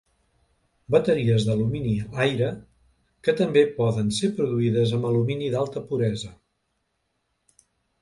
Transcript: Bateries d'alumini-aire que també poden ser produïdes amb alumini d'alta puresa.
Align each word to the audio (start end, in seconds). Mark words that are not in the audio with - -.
Bateries 0.95 1.45
d'alumini-aire 1.49 2.49
que 3.29 3.37
també 3.43 3.65
poden 3.77 4.11
ser 4.23 4.33
produïdes 4.41 4.97
amb 5.01 5.09
alumini 5.13 5.55
d'alta 5.57 5.89
puresa. 5.93 6.37